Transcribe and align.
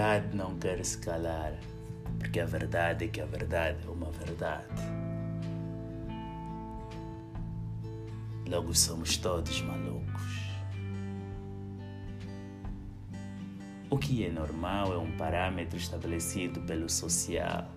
verdade 0.00 0.34
não 0.34 0.56
quer 0.56 0.82
se 0.82 0.96
calar, 0.96 1.52
porque 2.18 2.40
a 2.40 2.46
verdade 2.46 3.04
é 3.04 3.08
que 3.08 3.20
a 3.20 3.26
verdade 3.26 3.86
é 3.86 3.90
uma 3.90 4.10
verdade. 4.10 4.64
Logo 8.48 8.74
somos 8.74 9.18
todos 9.18 9.60
malucos. 9.60 10.40
O 13.90 13.98
que 13.98 14.24
é 14.24 14.30
normal 14.30 14.94
é 14.94 14.96
um 14.96 15.14
parâmetro 15.18 15.76
estabelecido 15.76 16.62
pelo 16.62 16.88
social. 16.88 17.68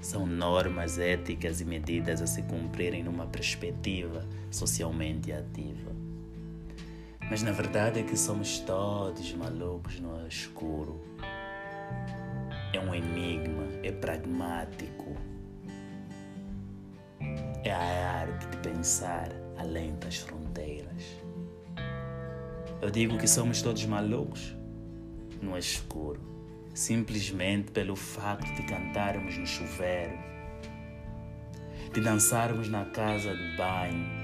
São 0.00 0.26
normas 0.26 1.00
éticas 1.00 1.60
e 1.60 1.64
medidas 1.64 2.22
a 2.22 2.28
se 2.28 2.42
cumprirem 2.42 3.02
numa 3.02 3.26
perspectiva 3.26 4.24
socialmente 4.52 5.32
ativa. 5.32 6.03
Mas 7.30 7.42
na 7.42 7.52
verdade 7.52 8.00
é 8.00 8.02
que 8.02 8.16
somos 8.16 8.58
todos 8.60 9.32
malucos 9.34 9.98
no 9.98 10.26
escuro. 10.26 11.00
É 12.72 12.78
um 12.78 12.94
enigma, 12.94 13.64
é 13.82 13.90
pragmático. 13.90 15.16
É 17.64 17.72
a 17.72 18.20
arte 18.20 18.46
de 18.48 18.56
pensar 18.58 19.30
além 19.56 19.94
das 19.96 20.16
fronteiras. 20.18 21.02
Eu 22.82 22.90
digo 22.90 23.16
que 23.16 23.26
somos 23.26 23.62
todos 23.62 23.84
malucos 23.86 24.54
no 25.40 25.56
escuro, 25.56 26.20
simplesmente 26.74 27.70
pelo 27.70 27.96
facto 27.96 28.54
de 28.54 28.62
cantarmos 28.64 29.38
no 29.38 29.46
chuveiro, 29.46 30.18
de 31.92 32.00
dançarmos 32.02 32.68
na 32.68 32.84
casa 32.84 33.34
de 33.34 33.56
banho 33.56 34.23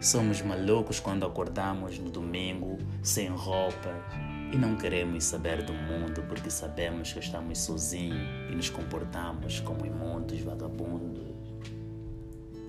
Somos 0.00 0.40
malucos 0.42 1.00
quando 1.00 1.26
acordamos 1.26 1.98
no 1.98 2.08
domingo 2.08 2.78
sem 3.02 3.26
roupas 3.26 3.96
e 4.52 4.56
não 4.56 4.76
queremos 4.76 5.24
saber 5.24 5.64
do 5.64 5.72
mundo 5.72 6.24
porque 6.28 6.48
sabemos 6.50 7.12
que 7.12 7.18
estamos 7.18 7.58
sozinhos 7.58 8.28
e 8.48 8.54
nos 8.54 8.70
comportamos 8.70 9.58
como 9.58 9.84
imundos 9.84 10.40
vagabundos. 10.40 11.26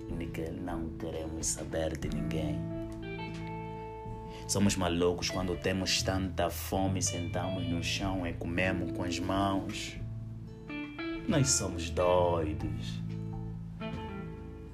E 0.09 0.51
não 0.59 0.89
queremos 0.97 1.45
saber 1.45 1.95
de 1.99 2.09
ninguém. 2.09 2.59
Somos 4.47 4.75
malucos 4.75 5.29
quando 5.29 5.55
temos 5.55 6.01
tanta 6.01 6.49
fome 6.49 6.97
e 6.97 7.03
sentamos 7.03 7.63
no 7.67 7.83
chão 7.83 8.25
e 8.25 8.33
comemos 8.33 8.91
com 8.91 9.03
as 9.03 9.19
mãos. 9.19 9.95
Nós 11.27 11.47
somos 11.51 11.91
doidos 11.91 12.99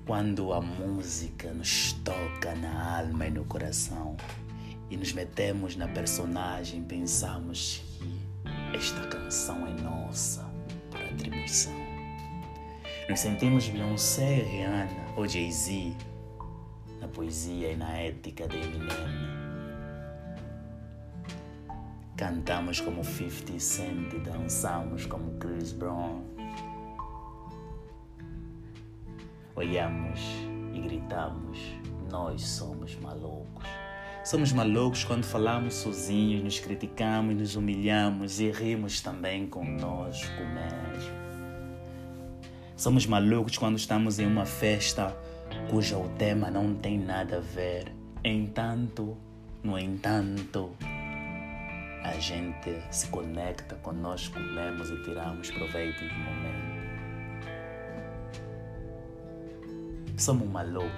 quando 0.06 0.54
a 0.54 0.62
música 0.62 1.52
nos 1.52 1.94
toca 2.04 2.54
na 2.56 3.00
alma 3.00 3.26
e 3.26 3.32
no 3.32 3.44
coração 3.46 4.16
e 4.90 4.96
nos 4.96 5.12
metemos 5.14 5.76
na 5.76 5.88
personagem, 5.88 6.84
pensamos 6.84 7.82
que 7.98 8.78
esta 8.78 9.08
canção 9.08 9.66
é 9.66 9.82
nossa 9.82 10.46
por 10.92 11.02
atribuição. 11.02 11.74
Nos 13.10 13.20
sentimos 13.20 13.68
Beyoncé, 13.68 14.44
Rihanna 14.44 15.14
ou 15.16 15.28
Jay-Z 15.28 15.96
na 17.02 17.08
poesia 17.08 17.72
e 17.72 17.76
na 17.76 17.98
ética 17.98 18.48
de 18.48 18.58
Eminem. 18.58 19.36
Cantamos 22.16 22.80
como 22.80 23.04
50 23.04 23.60
Cent 23.60 24.14
e 24.14 24.20
dançamos 24.20 25.06
como 25.08 25.32
Chris 25.40 25.72
Brown 25.72 26.35
olhamos 29.56 30.20
e 30.74 30.80
gritamos: 30.80 31.58
Nós 32.10 32.42
somos 32.42 32.96
malucos. 32.96 33.66
Somos 34.24 34.52
malucos 34.52 35.04
quando 35.04 35.24
falamos 35.24 35.76
sozinhos, 35.76 36.44
nos 36.44 36.60
criticamos, 36.60 37.36
nos 37.36 37.56
humilhamos 37.56 38.40
e 38.40 38.50
rimos 38.50 39.00
também 39.00 39.46
conosco 39.48 40.42
mesmo. 40.42 41.26
Somos 42.76 43.06
malucos 43.06 43.58
quando 43.58 43.78
estamos 43.78 44.20
em 44.20 44.26
uma 44.26 44.46
festa 44.46 45.16
cujo 45.70 46.10
tema 46.18 46.50
não 46.50 46.74
tem 46.76 46.98
nada 46.98 47.38
a 47.38 47.40
ver. 47.40 47.92
Entanto, 48.24 49.16
no 49.64 49.78
entanto, 49.78 50.72
a 52.04 52.20
gente 52.20 52.82
se 52.90 53.08
conecta 53.08 53.76
conosco 53.76 54.40
mesmos 54.40 54.90
e 54.90 55.04
tiramos 55.04 55.52
proveito 55.52 56.00
do 56.00 56.16
momento. 56.16 56.75
Somos 60.18 60.48
malucos 60.48 60.90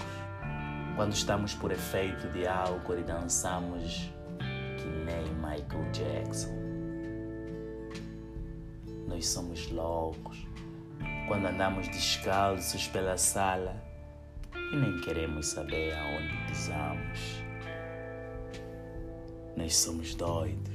quando 0.95 1.11
estamos 1.11 1.55
por 1.55 1.71
efeito 1.71 2.29
de 2.29 2.47
álcool 2.47 2.99
e 2.99 3.03
dançamos 3.03 4.11
que 4.77 4.85
nem 4.85 5.25
Michael 5.33 5.91
Jackson. 5.91 6.55
Nós 9.07 9.27
somos 9.27 9.71
loucos 9.71 10.45
quando 11.27 11.47
andamos 11.47 11.87
descalços 11.87 12.87
pela 12.89 13.17
sala 13.17 13.83
e 14.53 14.75
nem 14.75 15.01
queremos 15.01 15.47
saber 15.47 15.97
aonde 15.97 16.37
pisamos. 16.47 17.43
Nós 19.55 19.75
somos 19.75 20.13
doidos. 20.13 20.73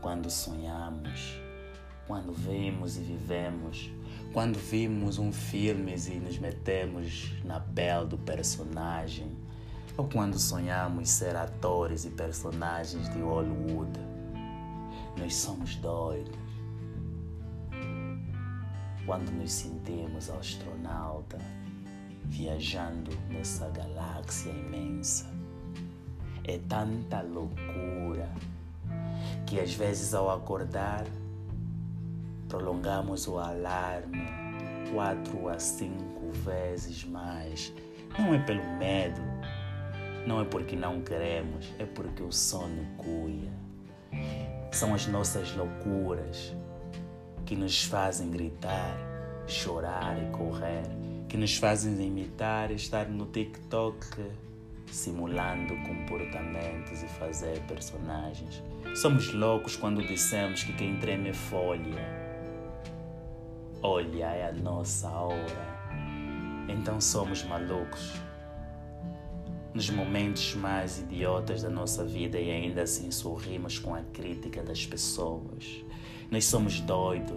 Quando 0.00 0.30
sonhamos, 0.30 1.43
quando 2.06 2.32
vemos 2.32 2.96
e 2.96 3.00
vivemos 3.00 3.90
quando 4.34 4.58
vimos 4.58 5.16
um 5.20 5.32
filme 5.32 5.94
e 5.94 6.18
nos 6.18 6.38
metemos 6.40 7.32
na 7.44 7.60
pele 7.60 8.06
do 8.06 8.18
personagem, 8.18 9.30
ou 9.96 10.08
quando 10.08 10.36
sonhamos 10.40 11.08
ser 11.08 11.36
atores 11.36 12.04
e 12.04 12.10
personagens 12.10 13.08
de 13.10 13.20
Hollywood, 13.20 13.92
nós 15.16 15.36
somos 15.36 15.76
doidos. 15.76 16.36
Quando 19.06 19.30
nos 19.30 19.52
sentimos 19.52 20.28
astronauta 20.28 21.38
viajando 22.24 23.12
nessa 23.28 23.68
galáxia 23.68 24.50
imensa, 24.50 25.26
é 26.42 26.58
tanta 26.58 27.22
loucura 27.22 28.28
que 29.46 29.60
às 29.60 29.72
vezes 29.74 30.12
ao 30.12 30.28
acordar 30.28 31.06
prolongamos 32.54 33.26
o 33.26 33.36
alarme 33.36 34.22
quatro 34.92 35.48
a 35.48 35.58
cinco 35.58 36.30
vezes 36.44 37.04
mais. 37.04 37.72
Não 38.16 38.32
é 38.32 38.38
pelo 38.38 38.64
medo, 38.78 39.20
não 40.24 40.40
é 40.40 40.44
porque 40.44 40.76
não 40.76 41.00
queremos, 41.00 41.72
é 41.80 41.84
porque 41.84 42.22
o 42.22 42.30
sono 42.30 42.86
cuia. 42.96 43.52
São 44.70 44.94
as 44.94 45.08
nossas 45.08 45.54
loucuras 45.56 46.54
que 47.44 47.56
nos 47.56 47.84
fazem 47.84 48.30
gritar, 48.30 48.96
chorar 49.48 50.16
e 50.22 50.30
correr, 50.30 50.84
que 51.28 51.36
nos 51.36 51.56
fazem 51.56 52.00
imitar 52.06 52.70
e 52.70 52.74
estar 52.74 53.08
no 53.08 53.26
TikTok 53.26 54.06
simulando 54.86 55.74
comportamentos 55.88 57.02
e 57.02 57.08
fazer 57.18 57.58
personagens. 57.62 58.62
Somos 58.94 59.32
loucos 59.32 59.74
quando 59.74 60.06
dissemos 60.06 60.62
que 60.62 60.72
quem 60.74 60.96
treme 61.00 61.30
é 61.30 61.34
folha 61.34 62.23
Olha, 63.86 64.30
é 64.30 64.48
a 64.48 64.52
nossa 64.52 65.10
hora. 65.10 65.76
Então 66.70 66.98
somos 67.02 67.44
malucos. 67.44 68.14
Nos 69.74 69.90
momentos 69.90 70.54
mais 70.54 71.00
idiotas 71.00 71.60
da 71.60 71.68
nossa 71.68 72.02
vida 72.02 72.40
e 72.40 72.50
ainda 72.50 72.84
assim 72.84 73.10
sorrimos 73.10 73.78
com 73.78 73.94
a 73.94 74.00
crítica 74.00 74.62
das 74.62 74.86
pessoas. 74.86 75.84
Nós 76.30 76.46
somos 76.46 76.80
doidos 76.80 77.36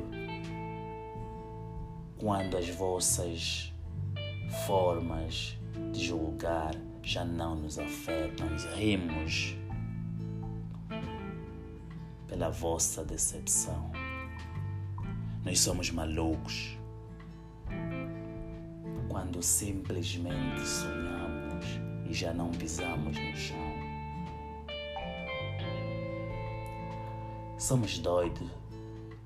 quando 2.18 2.56
as 2.56 2.70
vossas 2.70 3.74
formas 4.66 5.60
de 5.92 6.06
julgar 6.06 6.76
já 7.04 7.26
não 7.26 7.56
nos 7.56 7.78
afetam. 7.78 8.48
Rimos 8.74 9.54
pela 12.26 12.50
vossa 12.50 13.04
decepção. 13.04 13.97
Nós 15.48 15.62
somos 15.62 15.90
malucos 15.92 16.78
quando 19.08 19.42
simplesmente 19.42 20.60
sonhamos 20.60 21.66
e 22.06 22.14
já 22.14 22.34
não 22.34 22.52
pisamos 22.52 23.18
no 23.18 23.34
chão. 23.34 23.74
Somos 27.58 27.98
doidos 28.00 28.50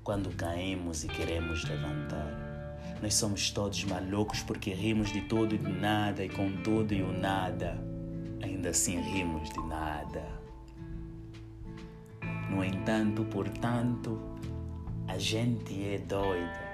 quando 0.04 0.30
caímos 0.36 1.02
e 1.02 1.08
queremos 1.08 1.64
levantar. 1.64 2.78
Nós 3.02 3.14
somos 3.14 3.50
todos 3.50 3.82
malucos 3.82 4.44
porque 4.44 4.72
rimos 4.72 5.12
de 5.12 5.22
tudo 5.22 5.56
e 5.56 5.58
de 5.58 5.72
nada, 5.72 6.24
e 6.24 6.28
com 6.28 6.52
tudo 6.62 6.94
e 6.94 7.02
o 7.02 7.12
nada, 7.12 7.76
ainda 8.40 8.68
assim 8.68 9.00
rimos 9.00 9.50
de 9.50 9.60
nada. 9.66 10.24
No 12.48 12.62
entanto, 12.62 13.24
portanto, 13.24 14.31
a 15.12 15.18
gente 15.18 15.94
é 15.94 15.98
doida. 15.98 16.72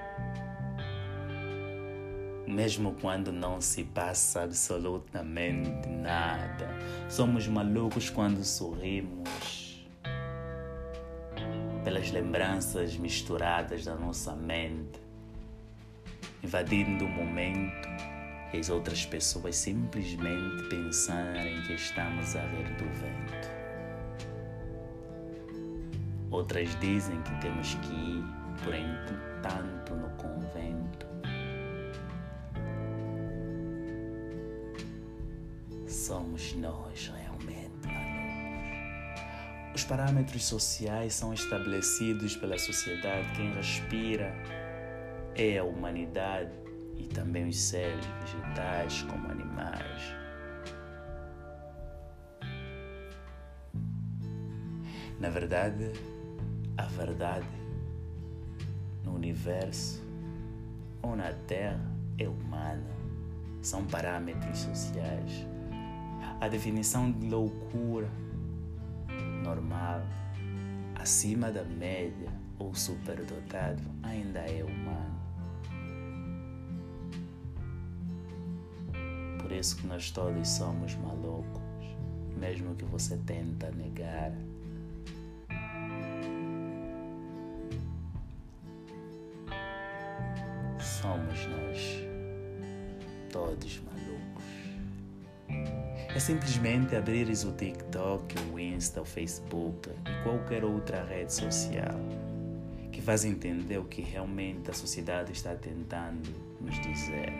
Mesmo 2.47 2.95
quando 3.01 3.33
não 3.33 3.59
se 3.59 3.83
passa 3.83 4.43
absolutamente 4.43 5.89
nada. 5.89 6.69
Somos 7.09 7.47
malucos 7.47 8.09
quando 8.09 8.43
sorrimos. 8.43 9.59
pelas 11.83 12.11
lembranças 12.11 12.97
misturadas 12.97 13.85
da 13.85 13.95
nossa 13.95 14.35
mente, 14.35 14.99
invadindo 16.43 17.05
o 17.05 17.09
momento 17.09 17.87
e 18.53 18.57
as 18.57 18.69
outras 18.69 19.05
pessoas 19.05 19.55
simplesmente 19.55 20.69
pensarem 20.69 21.61
que 21.63 21.73
estamos 21.73 22.35
a 22.35 22.41
ver 22.41 22.75
do 22.75 22.85
vento. 22.99 23.58
Outras 26.31 26.79
dizem 26.79 27.21
que 27.23 27.41
temos 27.41 27.73
que 27.75 27.93
ir, 27.93 28.23
por 28.63 28.75
entanto, 28.75 29.95
no 29.95 30.09
convento. 30.11 31.07
Somos 35.87 36.53
nós 36.55 37.11
realmente 37.15 37.87
malucos. 37.87 39.21
Os 39.75 39.83
parâmetros 39.83 40.43
sociais 40.45 41.13
são 41.13 41.33
estabelecidos 41.33 42.35
pela 42.35 42.59
sociedade. 42.59 43.27
Quem 43.35 43.51
respira 43.53 44.31
é 45.35 45.57
a 45.57 45.63
humanidade 45.63 46.51
e 46.95 47.07
também 47.07 47.47
os 47.47 47.59
seres 47.59 48.05
vegetais, 48.21 49.01
como 49.03 49.31
animais. 49.31 50.19
Na 55.19 55.29
verdade, 55.29 55.91
verdade 56.99 57.47
no 59.05 59.15
universo 59.15 60.03
ou 61.01 61.15
na 61.15 61.31
Terra 61.31 61.79
é 62.17 62.27
humana. 62.27 62.83
São 63.61 63.85
parâmetros 63.85 64.59
sociais. 64.59 65.47
A 66.41 66.47
definição 66.47 67.11
de 67.11 67.27
loucura 67.27 68.09
normal, 69.43 70.01
acima 70.95 71.51
da 71.51 71.63
média 71.63 72.31
ou 72.57 72.73
superdotado, 72.75 73.81
ainda 74.03 74.39
é 74.39 74.63
humano. 74.63 75.19
Por 79.41 79.51
isso 79.53 79.77
que 79.77 79.87
nós 79.87 80.11
todos 80.11 80.47
somos 80.47 80.95
malucos, 80.95 81.61
mesmo 82.37 82.75
que 82.75 82.85
você 82.85 83.17
tenta 83.17 83.71
negar. 83.71 84.33
Somos 91.19 91.45
nós, 91.47 92.03
todos 93.31 93.81
malucos. 93.81 94.43
É 96.15 96.19
simplesmente 96.19 96.95
abrires 96.95 97.43
o 97.43 97.51
TikTok, 97.51 98.35
o 98.51 98.59
Insta, 98.59 99.01
o 99.01 99.05
Facebook 99.05 99.89
e 99.89 100.23
qualquer 100.23 100.63
outra 100.63 101.03
rede 101.03 101.33
social 101.33 101.99
que 102.91 103.01
faz 103.01 103.25
entender 103.25 103.77
o 103.77 103.85
que 103.85 104.01
realmente 104.01 104.69
a 104.71 104.73
sociedade 104.73 105.31
está 105.31 105.55
tentando 105.55 106.29
nos 106.59 106.79
dizer. 106.81 107.31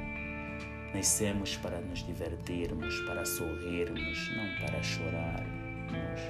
Nascemos 0.93 1.55
para 1.57 1.79
nos 1.79 2.05
divertirmos, 2.05 2.99
para 3.01 3.25
sorrirmos, 3.25 4.31
não 4.35 4.65
para 4.65 4.81
chorarmos. 4.81 6.21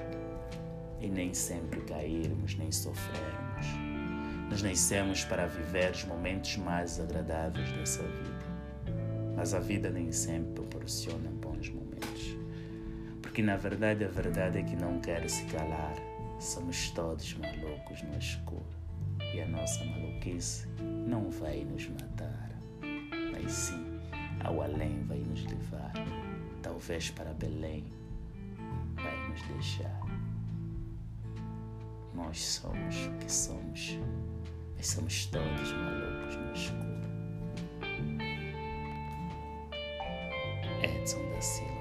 E 1.00 1.08
nem 1.08 1.34
sempre 1.34 1.80
cairmos, 1.82 2.56
nem 2.56 2.72
sofrermos. 2.72 3.49
Nós 4.50 4.64
nascemos 4.64 5.24
para 5.24 5.46
viver 5.46 5.92
os 5.92 6.04
momentos 6.06 6.58
mais 6.58 7.00
agradáveis 7.00 7.72
dessa 7.72 8.02
vida. 8.02 8.50
Mas 9.36 9.54
a 9.54 9.60
vida 9.60 9.90
nem 9.90 10.12
sempre 10.12 10.54
proporciona 10.54 11.30
bons 11.30 11.70
momentos. 11.70 12.36
Porque 13.22 13.44
na 13.44 13.56
verdade 13.56 14.04
a 14.04 14.08
verdade 14.08 14.58
é 14.58 14.64
que 14.64 14.76
não 14.76 15.00
quer 15.00 15.30
se 15.30 15.46
calar. 15.46 15.96
Somos 16.40 16.90
todos 16.92 17.36
malucos 17.36 18.02
no 18.02 18.18
escuro. 18.18 18.66
E 19.34 19.40
a 19.40 19.48
nossa 19.48 19.86
maluquice 19.86 20.68
não 21.08 21.30
vai 21.30 21.64
nos 21.64 21.88
matar, 21.90 22.50
mas 23.32 23.52
sim 23.52 24.00
ao 24.44 24.62
além 24.62 25.04
vai 25.04 25.20
nos 25.20 25.46
levar. 25.46 25.94
Talvez 26.64 27.12
para 27.12 27.34
Belém 27.34 27.86
vai 28.96 29.30
nos 29.30 29.42
deixar. 29.44 30.02
Nós 32.20 32.44
somos 32.44 32.96
o 33.08 33.12
que 33.18 33.32
somos. 33.32 33.98
Nós 34.76 34.88
somos 34.88 35.26
todos 35.28 35.72
malucos 35.72 36.36
no 36.36 36.54
escuro. 36.54 36.90
Edson 40.84 41.30
da 41.30 41.42
Silva. 41.42 41.79